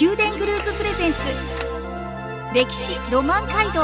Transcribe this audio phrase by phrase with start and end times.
[0.00, 1.18] 宮殿グループプレゼンツ。
[2.54, 3.82] 歴史ロマン街道。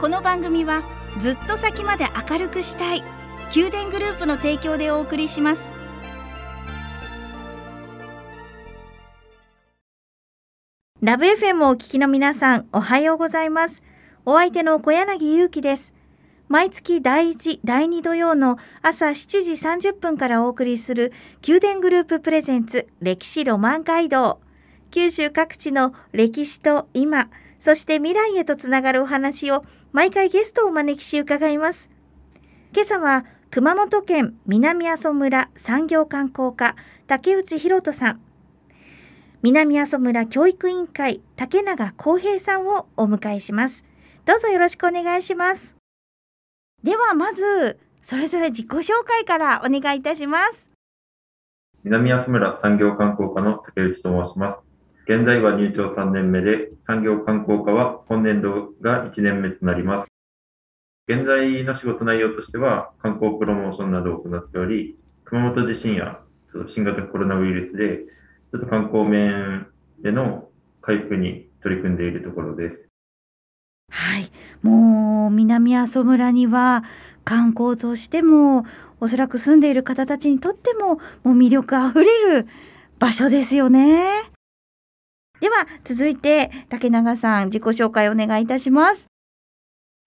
[0.00, 0.82] この番組は
[1.20, 3.04] ずっと先まで明るくしたい。
[3.54, 5.70] 宮殿グループの提供でお送りします。
[11.00, 13.84] ラブ FM をお聞きの皆さんおはようございます。
[14.24, 15.95] お相手の小柳ゆうきです。
[16.48, 21.12] 毎月第1、第2土曜の朝7時30分からお送りする
[21.46, 24.40] 宮殿グループプレゼンツ歴史ロマン街道。
[24.92, 31.90] 九州各地の歴史と今、そして未来へとつながるお話を毎回ゲストをお招きし伺います。
[32.72, 36.76] 今朝は熊本県南阿蘇村産業観光課
[37.08, 38.20] 竹内博人さん。
[39.42, 43.84] 南阿蘇村教育委員会竹永康平さんをお迎えします。
[44.24, 45.75] どうぞよろしくお願いします。
[46.86, 50.68] ではまずそれぞれ自己紹介からお願いいたします。
[51.82, 54.68] 南安村産業観光課の竹内と申します。
[55.08, 60.06] 現在は入庁3年目で産業観光課は今年度が1年目となります。
[61.08, 66.20] 現在の仕事内容としては観光プロモーションなどを行っており熊本地震や
[66.68, 68.04] 新型コロナウイルスで
[68.52, 69.66] ちょっと観光面
[70.04, 70.50] での
[70.82, 72.95] 回復に取り組んでいるところです。
[74.06, 74.30] はい、
[74.62, 76.84] もう南阿蘇村には
[77.24, 78.64] 観光としても
[79.00, 82.46] おそらく住んでいる方たちにとってももう魅力あふれる
[83.00, 84.06] 場所ですよね。
[85.40, 89.06] では続いて竹永さん自己紹介お願いいたします。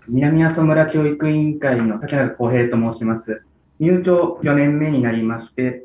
[0.08, 3.44] 南阿蘇村教育委員会の竹永康平と申します。
[3.82, 5.84] 入庁4年目になりまして、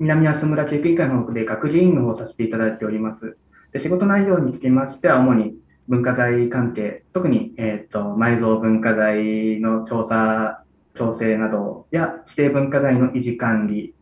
[0.00, 3.36] 南阿蘇村教育委員会の方で学事員の方をさせていただいております。
[3.72, 5.54] で仕事内容につきましては、主に
[5.88, 13.94] 文化財関係、特に、えっ、ー、と、埋蔵文化財の調査、調整などや指定文化財の維持管理、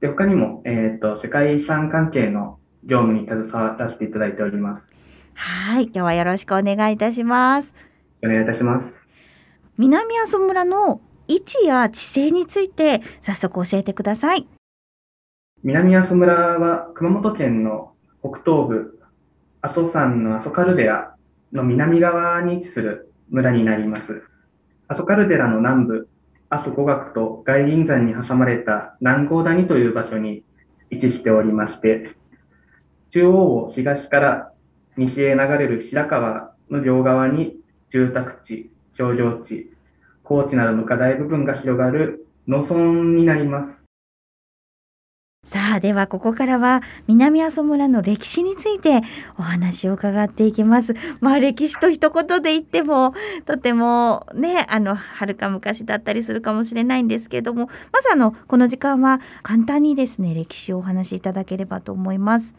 [0.00, 4.94] で、他にも、えっ、ー、と、世界遺産関係の業務に携わらせていただいております。
[5.34, 7.74] はい、今日はよろしくお願いいたします。
[8.24, 9.06] お願いいたします。
[9.76, 14.48] 南阿蘇村の位置や地勢について早速教えてください。
[15.62, 19.00] 南阿蘇村は熊本県の北東部、
[19.60, 21.14] 阿蘇山の阿蘇カルデラ
[21.52, 24.22] の南側に位置する村になります。
[24.88, 26.08] 阿蘇カルデラの南部、
[26.50, 30.44] 阿蘇古学と外輪山に挟まれた南郷谷という場所に
[30.90, 32.14] 位置しておりまして、
[33.10, 34.52] 中央を東から
[34.96, 37.56] 西へ流れる白川の両側に
[37.90, 39.70] 住宅地、商業地、
[40.22, 42.76] 高地などの課題部分が広がる農村
[43.18, 43.87] になります。
[45.48, 49.00] さあではここからは南阿蘇村の歴史について
[49.38, 50.94] お話を伺っていきます。
[51.22, 53.14] まあ歴史と一言で言っても
[53.46, 62.54] とてもねあの遥か昔だったりするかもしれないんですけどもまずあのこの時間は簡単にですね歴史をお話しいただければと思います。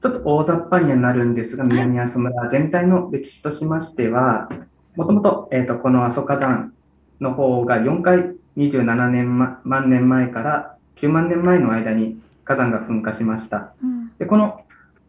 [0.00, 4.48] ちょっと大雑把にはなるんですが南阿蘇村全体の歴史としましては
[4.96, 6.72] もともと,、えーと、この阿蘇火山
[7.20, 13.74] の方が4回27年、ま、万年前から9万年前の間に火山が噴火しました。
[13.82, 14.60] うん、でこの、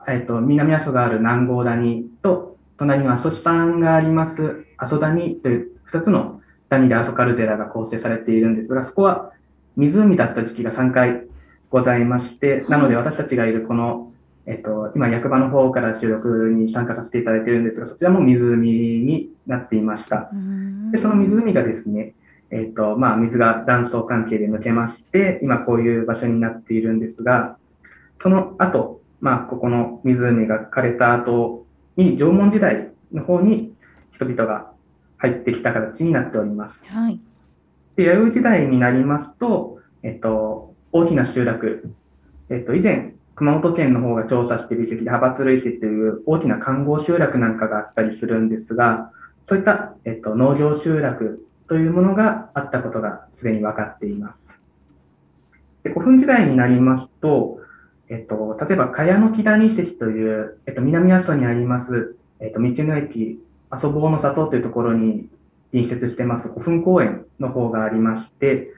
[0.07, 9.31] えーと、南阿蘇がある南郷谷と、隣に阿蘇山があります阿蘇谷という2つの谷で阿蘇カルデラが構成されているんですが、そこは
[9.77, 11.23] 湖だった時期が3回
[11.69, 14.11] ございまして、なので私たちがいるこの、
[14.45, 20.29] えっ、と、今役場の方から収録に参加させていただいているんですが、そちらも湖になっていました。
[20.91, 22.13] で、その湖がですね、
[22.51, 27.57] えっ、ー、と、まあ、水が断層関係で抜けまして、今こういう場所になっているんですが、
[28.21, 31.65] その後、まあ、ここの湖が枯れた後
[31.97, 33.73] に縄文時代の方に
[34.11, 34.71] 人々が
[35.17, 36.85] 入ってきた形になっております。
[36.87, 37.19] はい。
[37.95, 41.89] で、弥生時代になりますと、えっと、大きな集落、
[42.49, 49.11] えっと、以前、熊本県の方が調査している遺跡で、派閥類石という大きな環合集落なんかがあったりするんですが、
[49.47, 54.45] そういった、えっと、農業集落というものがあったことがすでに分かっています。
[55.83, 57.59] で古墳時代になりますと、
[58.09, 63.39] えっと、例えば、茅の木谷遺跡という、えっと、南阿蘇にあります、えっと、道の駅、
[63.69, 65.27] 阿蘇坊の里というところに
[65.71, 68.71] 隣接してます古墳公園の方がありまして、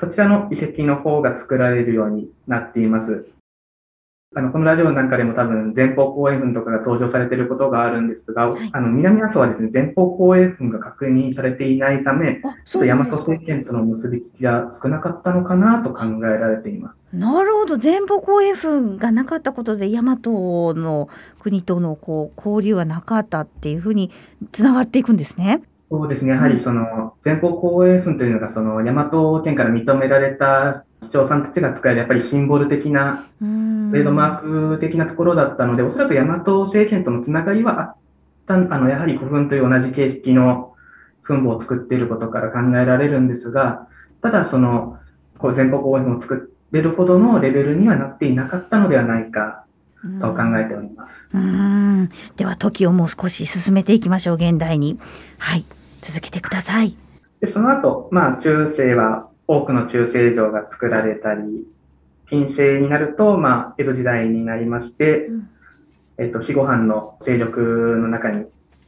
[0.00, 3.26] そちらの遺跡の方が作られるようになっています。
[4.36, 17.08] あの、このラジオなんかでも多分前方後円墳とかが登場されていることがあるんですが、はい、あの、南阿蘇はですね、前方後円墳が確認されていないため、ちょっと大和政権との結びつきが少なかったのかなと考えられています。
[17.12, 17.78] なるほど。
[17.78, 20.16] 前方後円墳がなかったことで、大和
[20.74, 21.08] の
[21.40, 24.10] 国とのこう交流はなかったっていうふうに
[24.50, 25.62] つながっていくんですね。
[25.90, 26.32] そうですね。
[26.32, 33.44] やはりその前方後円墳というのがその大和県から認められた長さんたちが使えるやっぱりシンボル的な、ト
[33.94, 36.36] レードマーク的なところだったので、おそらく大和
[36.66, 37.96] 政権とのつながりはあっ
[38.46, 40.74] たあのやはり古墳という同じ形式の
[41.22, 43.88] 墳墓を作っていることから考えられるんですが、
[44.22, 44.98] ただその
[45.38, 49.64] こう前方後円を作れるほどのレベルにはなっていなかったのではないか、
[50.20, 51.28] そう考えております。
[51.32, 54.98] うんでは時をもう少し進めていきましょう現代に。
[55.38, 55.64] はい、
[56.02, 56.94] 続けてください。
[57.40, 61.66] でその後、まあ中世は多くの中世城が作られたり、
[62.28, 65.50] 近世になると、まあ、江戸時代になりまして、うん、
[66.18, 67.60] えっと、四五藩の勢力
[68.00, 68.46] の中に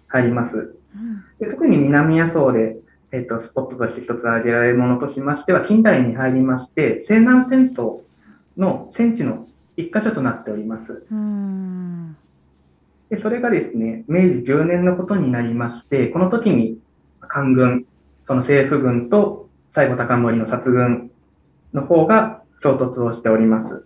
[0.08, 0.76] 入ります。
[0.94, 2.76] うん、で特に南阿蘇で、
[3.12, 8.00] えっと、スポットとして一つ挙げられるものとしましては、近代に入りまして、西南戦争
[8.56, 11.05] の戦地の一箇所となっております。
[13.11, 16.79] でそれがですね、明治10年のことになりまして、この時に
[17.20, 17.85] 官軍、
[18.25, 19.45] その政府軍と
[19.76, 21.11] 西郷隆盛の殺軍
[21.75, 23.84] の方が衝突をしております。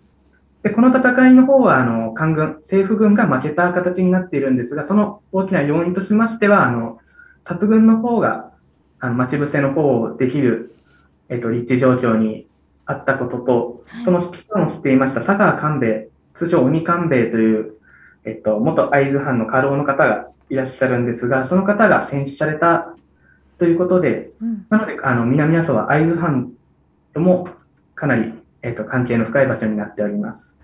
[0.63, 6.99] で、この戦いの方は、あの、官軍、政府軍が負けた形になっているんですが、その大きな要因としましては、あの、
[7.45, 8.51] 殺軍の方が、
[9.01, 10.73] あの、待ち伏せの方をできる、
[11.27, 12.47] えっと、立地状況に
[12.85, 17.73] あったことと、その指揮官をしていました佐川官兵衛、通称鬼官兵衛という、
[18.23, 22.95] えっと、元会津藩の家老の方がいらっしゃるんですが、その方が戦死された
[23.61, 26.51] ということで、うん、なので、あの、南阿蘇は会津藩
[27.13, 27.47] とも
[27.93, 30.57] かなり、えっ、ー、と、関係の深い場所になっております。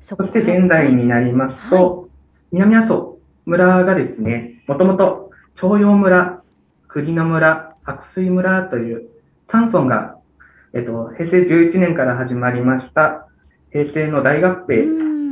[0.00, 2.08] そして現代になりますと、はい、
[2.50, 6.42] 南阿蘇村がですね、もともと朝陽村、
[6.88, 9.08] 久慈野村、白水村という
[9.46, 10.16] 3村が、
[10.74, 13.28] えっ、ー、と、平成11年から始まりました
[13.70, 14.84] 平成の大合併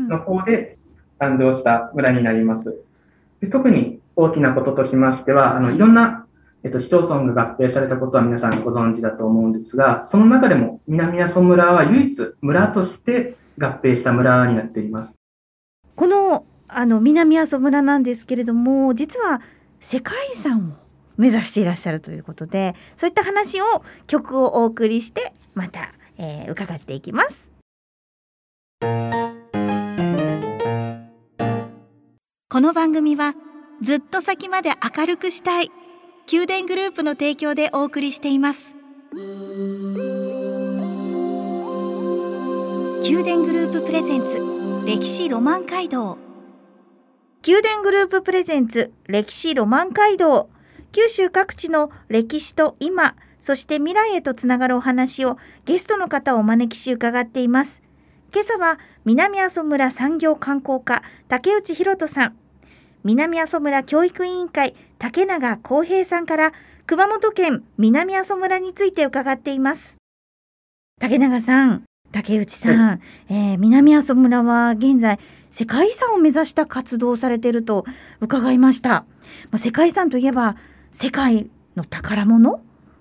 [0.09, 0.79] の方で
[1.19, 2.77] 誕生した村になります。
[3.41, 6.27] で特に大きなこととしましては、あの、いろんな、
[6.65, 15.15] えっと、市町村が合併されたことは皆さんご存知だと思うんですが、その中でも南阿蘇村は唯一村として合併した村になっています。
[15.95, 19.41] この、あの、南阿蘇村なんですけれども、実は
[19.79, 20.73] 世界遺産を
[21.17, 27.49] 目指していらっしゃるということで、そういった話を曲をお送りして、また、えー、伺っていきます。
[32.51, 33.35] この番組は
[33.81, 35.71] ずっと先まで明るくしたい。
[36.31, 38.75] 宮殿グループの提供でお送りしています。
[43.03, 44.41] 宮殿グループプレゼンツ
[44.87, 46.19] 歴史ロマン街道。
[47.47, 50.51] 宮殿グループプレゼンツ歴史ロマン街道。
[50.91, 57.83] 九州各地の歴史と今そして未来へとつながるお話をゲストの方をお招きし伺っています。
[58.33, 62.37] 今朝は南阿蘇村産業観光課竹内博人さん。
[63.05, 66.53] 南阿蘇村教育委員会竹永康平さんから
[66.87, 69.97] 熊本県南阿蘇村について伺っています。
[71.01, 75.19] 竹永さん竹内さん、はい、えー、南阿蘇村は現在
[75.51, 77.85] 世界遺産を目指した活動をされていると
[78.21, 79.07] 伺いました、ま
[79.53, 80.57] あ、世界遺産といえば
[80.91, 82.61] 世界の宝物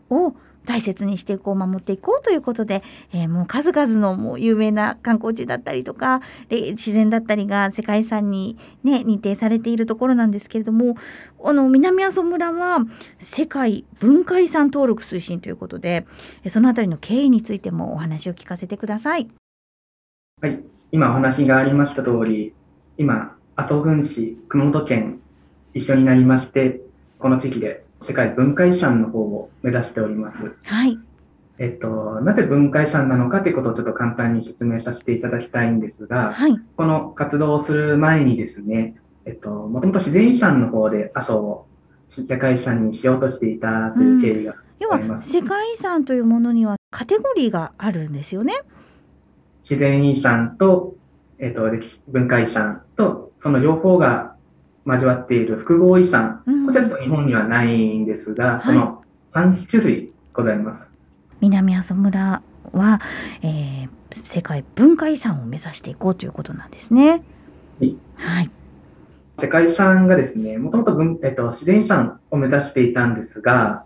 [0.09, 0.33] を
[0.67, 2.83] 大切にしていこう守っていこうということで、
[3.13, 6.21] えー、もう数々のもう有名な観光地だったりとか
[6.51, 10.95] 自然だったりが世界遺産に、ね、認定されているところなんですけれども
[11.43, 12.79] あの南阿蘇村は
[13.17, 16.05] 世界文化遺産登録推進ということで
[16.47, 19.29] そのあたりの経緯についてもお話を聞かせてください。
[20.41, 20.59] はい、
[20.91, 22.53] 今お話がありました通り
[22.97, 25.21] 今阿蘇郡市熊本県
[25.73, 26.81] 一緒になりまして
[27.19, 30.55] この地域で世界文化遺産の方を目指しております。
[30.65, 30.99] はい。
[31.59, 38.95] えっと、なぜ文化遺産なのかということをちょっと簡単に説明させていただきたいんですが、はい、この活動をする前にですね、
[39.25, 41.67] えっと、もともと自然遺産の方で阿蘇を
[42.09, 44.53] 世界遺産にしようとしていたという経緯が
[44.91, 48.53] あります、うん、要は世界遺産というものにはカテゴリーがあるんですよね。
[49.63, 50.95] 自然遺産と、
[51.39, 51.69] えっと、
[52.07, 54.36] 文化遺産と、その両方が
[54.87, 59.03] 交わっている複合遺産、うん、こちらと日本にはないんですが、その
[59.33, 60.91] 3種類ございます。
[61.41, 62.41] 南阿蘇村
[62.71, 63.01] は、
[63.41, 67.23] えー、世界文化遺産を目指していこうということなんですね。
[67.79, 67.95] はい。
[68.15, 68.51] はい、
[69.39, 73.83] 世界遺産がですね、もともと、えっと、自然遺産を目指していたんですが、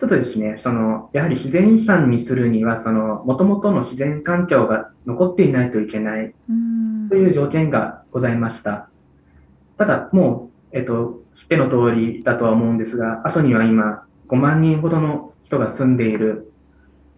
[0.00, 6.34] ちょっとですね、その、やはり自然遺産にするには、その、もともとの自然環境が残っていないといけない
[7.08, 8.90] という条件がございました。
[9.78, 16.52] ただ、もう、えっと、知っての通りだとは思うんですが、阿蘇には今、5万人ほどの人が住んでいる。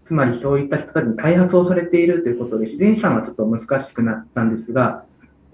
[0.04, 5.04] つまり、そういった人たちに開発をされているということで、自然遺産はちょっと難しくなったんですが、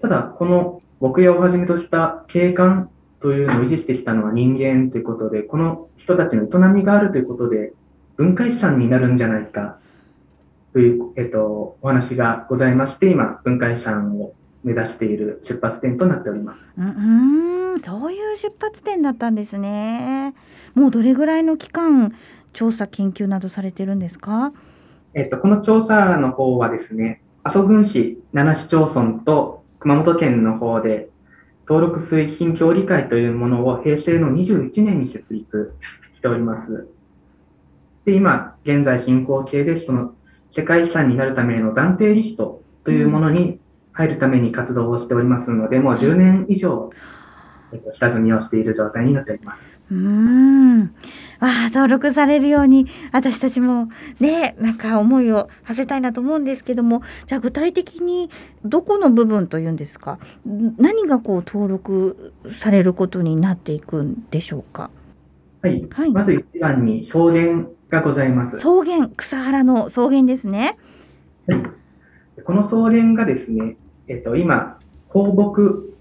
[0.01, 7.73] ただ、この牧野をはじめとした景観というのを維持してきたのは人間ということで、この人たちの営みがあるということで、
[8.15, 9.79] 文化遺産になるんじゃないか
[10.73, 14.33] という、えっと、お話がございまして、今、文化遺産を
[14.63, 16.71] 目指している出発点となっております。
[16.77, 20.33] うん、そういう出発点だったんですね。
[20.73, 22.13] もうどれぐらいの期間
[22.53, 24.51] 調査研究などされてるんですか？
[25.13, 31.09] えっとこの調査の方はですね、阿蘇郡市7市町村と熊本県の方で
[31.67, 35.73] 登録推進協議会というものを平成の21年に設立
[36.15, 36.87] しております。
[38.05, 40.13] で、今、現在進行形で、その
[40.51, 43.59] 世界遺産になるための暫定リストというものに
[43.93, 46.91] 入るために活動をしておりますので、もう10年以上、
[47.71, 49.69] えっと、下積みをしている状態になっております。
[49.91, 50.81] うん。
[50.81, 50.87] わ
[51.39, 58.29] あ、登録されるように、私たちもね、なんか思いを馳せたいなと思うんですけども、じゃあ具体的に
[58.63, 64.89] どこの部分というんですか、何がこう登録されることになっていくんでしょうか？
[65.61, 65.87] はい。
[65.91, 68.55] はい、まず一番に草原がございます。
[68.57, 70.77] 草原、草原の草原ですね。
[71.47, 71.63] はい。
[72.43, 74.79] この草原がですね、えっと、今、
[75.09, 75.95] 放牧、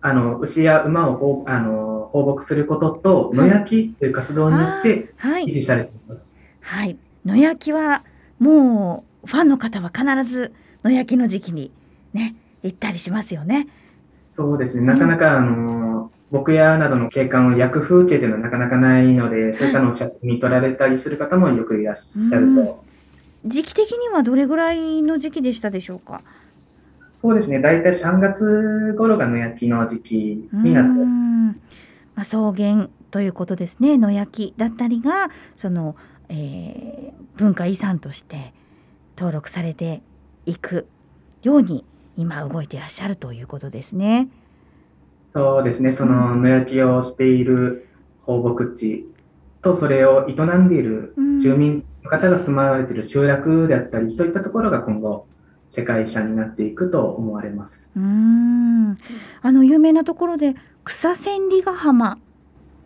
[0.00, 5.12] あの、牛や馬を放あの放牧することと、野焼きという活動によって
[5.46, 6.30] 維持されています。
[6.60, 6.96] はい。
[7.24, 8.02] 野焼きは、
[8.38, 11.70] もう、ファンの方は必ず野焼きの時期に
[12.12, 13.68] ね、行ったりしますよね。
[14.34, 14.82] そうですね。
[14.82, 22.84] なかなか、あの、牧野などの景観を焼く風景というのはなかなかないので、そういったのを写真に撮られたりする方もよくいらっしゃると。
[23.44, 26.22] 時期的にはどれぐらいの時期でしたでしょうか？
[27.22, 30.90] そうですね、大体3月頃が野焼きの時期になって。
[32.14, 35.94] まあ、草原ということですね、野焼きだったりが、その、
[36.28, 38.52] えー、文化遺産として
[39.16, 40.02] 登録されて
[40.46, 40.88] いく
[41.44, 41.84] ように、
[42.16, 44.28] 今動いていらっしゃるということですね。
[45.32, 47.88] そうですね、その野焼きをしている
[48.20, 49.06] 放牧地
[49.62, 50.68] と、それを営ん。
[50.68, 55.26] でいる住民の方が住まわれている集落であったり、そういったところが今後、
[55.74, 57.88] 世界遺産になっていくと思われます。
[57.96, 58.96] うん
[59.40, 62.18] あの有名なところで草千里ヶ浜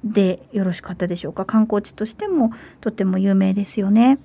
[0.05, 1.45] でよろしかったでしょうか？
[1.45, 4.19] 観光地としてもとても有名ですよね。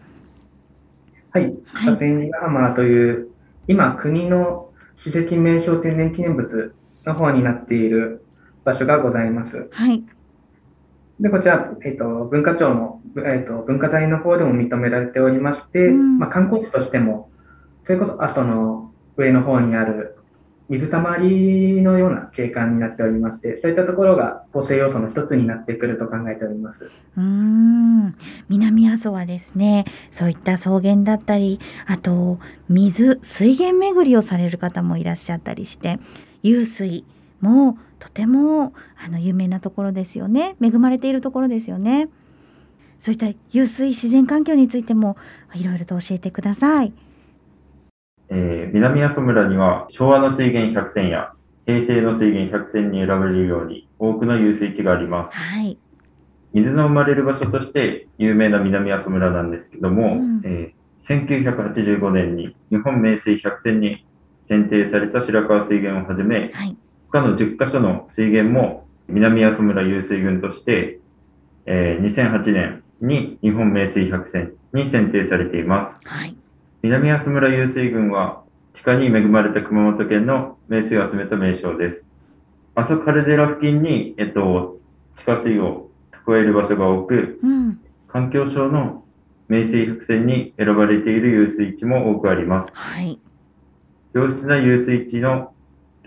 [1.32, 3.30] はい、草千里ヶ浜という、
[3.68, 6.76] 今国の史跡名勝天然記念物
[7.06, 8.24] の方になっている
[8.64, 9.70] 場所がございます。
[9.72, 10.04] はい。
[11.20, 17.31] で、こちら、えっ、ー、と、文化庁の、えっ、ー、と、文化財の方でも認められておりまして、うん、まあ、観光地としても、
[17.92, 20.16] それこそ阿蘇の上の方にある
[20.70, 26.90] 水たまりのような景観になっておりまして、そういったところが構成要素の一つになってくると考えております。
[27.18, 28.16] うん、
[28.48, 36.00] 南阿蘇はですね、そういった草原だったり、あと水、水源巡りをされる方もいらっしゃったりして、
[36.46, 37.04] 湧水
[37.42, 38.72] もとても
[39.06, 40.56] あの有名なところですよね。
[40.64, 42.08] 恵まれているところですよね。
[43.02, 45.18] そういった湧水自然環境についても
[45.54, 46.94] いろいろと教えてください。
[48.34, 51.34] えー、南阿蘇村には昭和の水源100選や
[51.66, 55.38] 平成の水源100選に選ばれるように多くの遊水地があります。
[55.38, 55.78] はい、
[56.54, 64.06] 水の生まれる場所として有名な南阿蘇村なんですけども、うん、えー、1985年に日本名水100選に
[64.48, 66.78] 選定された白川水源をはじめ、はい、
[67.12, 71.00] 他の10カ所の水源も南阿蘇村遊水群として、
[71.66, 76.08] えー、2008年に日本名水100選に選定されています。
[76.08, 76.41] はい
[76.84, 82.06] 南阿蘇村湧水群は地下に恵まれた熊本県の名水を集めた名称です。
[82.74, 84.80] 阿蘇カルデラ付近に、えっと、
[85.16, 85.90] 地下水を
[86.26, 89.04] 蓄える場所が多く、うん、環境省の
[89.48, 92.72] 名水百選に選ばれている湧水地も多くあります。
[92.74, 93.20] はい。
[94.14, 95.54] 良質な湧水地の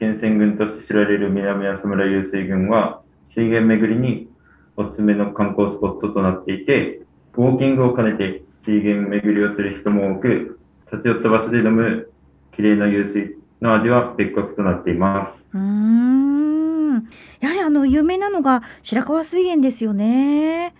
[0.01, 4.29] 源泉群として知られる南阿蘇村湧水群は、水源巡りに
[4.77, 7.03] おすすめの観光スポットとなっていて、
[7.35, 10.59] ウォーキングを兼ねて水源巡りをする人も多く、
[10.91, 12.11] 立ち寄った場所で飲む
[12.53, 15.45] 綺麗な湧水の味は別格となっています。
[15.55, 16.95] うん。
[17.41, 20.75] やはりあの有名なのが白川水源ですよね。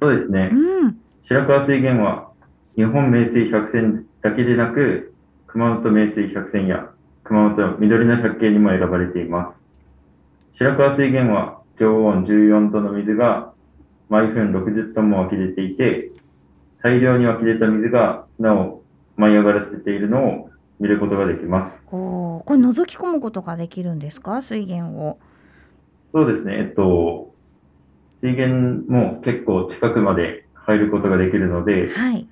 [0.00, 0.50] そうですね。
[0.52, 2.30] うん、白川水源は
[2.76, 5.12] 日本名水百選だけでなく、
[5.48, 6.90] 熊本名水百選や
[7.24, 9.66] 熊本緑の百景にも選ばれています。
[10.52, 13.52] 白川水源は常温14度の水が
[14.08, 16.10] 毎分60トンも湧き出ていて、
[16.82, 18.82] 大量に湧き出た水が砂を
[19.16, 21.76] 舞い上がらせているのを見ることができます。
[21.90, 24.42] おこれ覗き込むことができるんですか？
[24.42, 25.18] 水源を。
[26.12, 26.56] そうですね。
[26.58, 27.34] えっと、
[28.20, 32.28] 水源も結構近くまで入ることができるので、はい、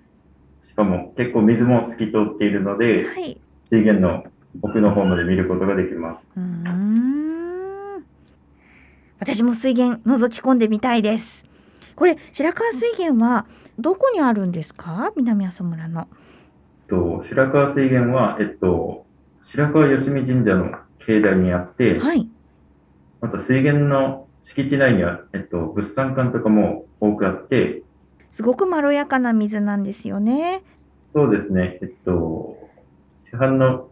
[0.62, 4.24] しかも結構水も透き通っているので、はい、水源の
[4.62, 6.30] 奥の方まで見ることができます。
[6.36, 8.04] うん
[9.18, 11.46] 私も水源覗き込んでみたいです。
[11.96, 13.46] これ白川水源は
[13.78, 15.12] どこにあるんですか？
[15.16, 16.08] 南阿蘇村の。
[16.88, 19.06] と白川水源は、えっと、
[19.40, 22.28] 白川よしみ神社の境内にあって、はい。
[23.20, 27.82] また水源の敷地内には、えっと、物産館とかも多くあって、
[28.30, 30.62] すごくまろやかな水なんですよね。
[31.12, 32.56] そうですね、えっと、
[33.30, 33.88] 市販の、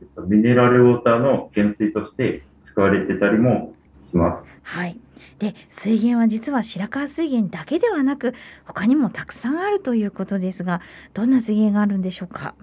[0.00, 4.48] えっと、ミネラルウォーターの原水として使われてたりもします。
[4.62, 4.98] はい。
[5.38, 10.80] で、水源は実は白川水源だけではなく、他にもたくさんあるということですが、
[11.14, 12.54] どんな水源があるんでしょうか？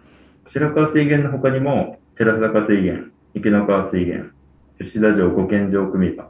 [0.47, 4.31] 白川水源の他にも、寺坂水源、池の川水源、
[4.79, 6.29] 吉田城五軒城組場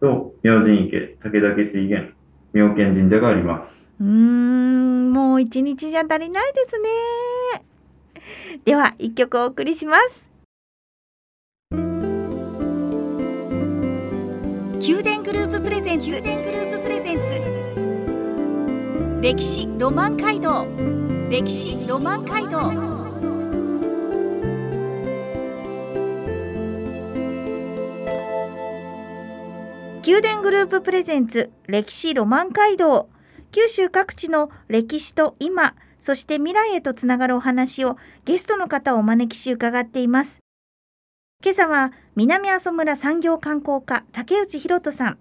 [0.00, 2.12] と、明神池、武田家水源、
[2.52, 3.70] 妙見神社があります。
[4.00, 6.88] うーん、もう一日じゃ足りないですね。
[8.64, 10.31] では、一曲お送りします。
[14.82, 16.08] 宮殿グループプレゼンツ。
[16.08, 17.22] 宮殿グループプレゼンツ
[19.22, 20.66] 歴史ロマン街道。
[21.30, 22.72] 歴史ロマン街道。
[30.04, 33.08] 宮殿グループプレゼンツ歴史ロマン街道。
[33.52, 40.40] 九州各地の歴史と今そして未来へとつながるお話をゲストの方をお招きし伺っています。
[41.40, 45.18] 今朝は南阿蘇村産業観光課竹内博人さん。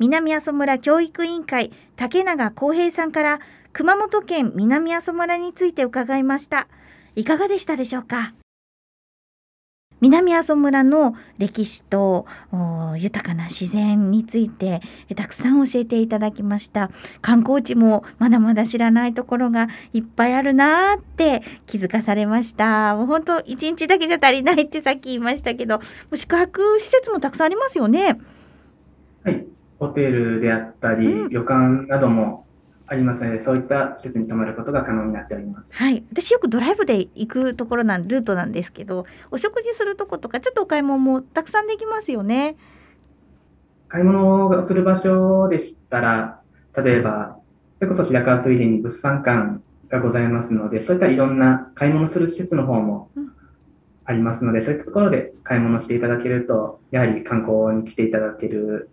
[0.00, 3.40] 南阿蘇村教育委員会竹永康平さんから
[3.72, 6.66] 熊本県南阿蘇村について伺いました。
[7.14, 8.32] いかがでしたでしょうか？
[10.00, 16.90] 南阿蘇村の歴史とお豊かな自然についてえたくさん教えていただきました。
[17.22, 22.94] 観光地もまだまだ知らないところがいっぱいあるなーって気づかされました。
[22.96, 28.20] もう本当一日だけじゃ足りないってさっき言いましたけどもう宿泊施設もたくさんありますよね。
[29.24, 29.46] はい。
[29.78, 31.28] ホテルであったり、うん。
[31.28, 32.45] 旅館なども
[32.88, 35.74] ありますので、そういった施設に泊まることが可能になっております。
[35.74, 36.04] はい。
[36.12, 42.56] 私よくドライブで行くところなんルートなんですけどお食事するとことかちょっとお買い物もたくさんできますよね。
[43.88, 46.40] 買い物をする場所でしたら、
[46.76, 47.38] 例えば、
[47.78, 53.32] それこそ白川水源に物産館がございますので、そういったいろんな買い物する施設の方もうん。
[54.04, 58.90] ありますので、そういったところで買い物していただけると、やはり観光に来ていただける、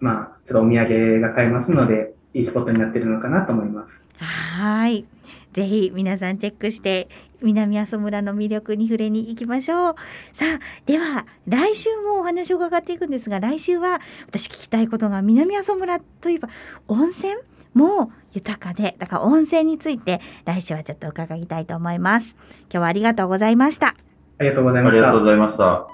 [0.00, 4.04] まあ、ちょっとお土産が買えますので、いいスポットになっているのかなと思います。
[4.18, 5.06] はい。
[5.52, 7.08] ぜひ皆さんチェックして
[7.42, 9.94] 南阿蘇村の魅力に触れに行きましょう。
[10.32, 16.48] さあ、では来週もお話を伺っていくんですが、来週は私聞きたいことが南阿蘇村といえば
[16.86, 17.34] 温泉
[17.74, 22.36] も豊かで、だから温泉について来週はちょっと伺いたいと思います。
[22.62, 23.94] 今日はありがとうございました。
[24.38, 25.20] ありがとうございましたありがとう。
[25.20, 25.86] ございました。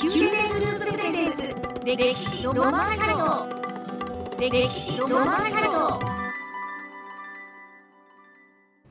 [0.00, 3.67] 宮殿グループプレゼンツ歴史ロマン街道
[4.40, 6.00] 歴史ロマン街道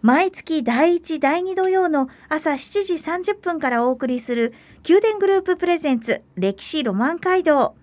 [0.01, 4.53] 毎月第1第2土曜の朝7時30分からお送りする
[4.85, 7.75] 宮殿グループプレゼンツ歴史ロマン街道。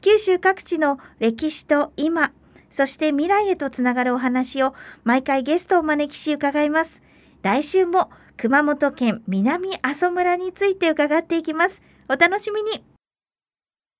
[0.00, 2.32] 九州各地の歴史と今
[2.68, 4.74] そして未来へとつながるお話を
[5.04, 7.00] 毎回ゲストをお招きし伺います。
[7.42, 11.80] 来週も熊本県南阿蘇村について伺っていきます。
[12.08, 12.84] お楽しみに。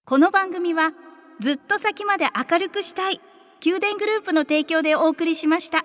[0.05, 0.93] この番組は
[1.41, 3.21] ずっと先まで明るくしたい。
[3.65, 5.85] 宮殿グループの提供でお送りしました。